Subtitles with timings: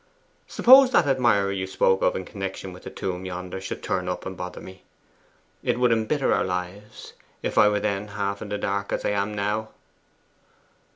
[0.47, 4.25] Suppose that admirer you spoke of in connection with the tomb yonder should turn up,
[4.25, 4.81] and bother me.
[5.61, 9.11] It would embitter our lives, if I were then half in the dark, as I
[9.11, 9.69] am now!